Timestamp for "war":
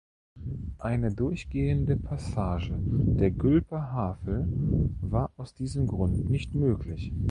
4.99-5.29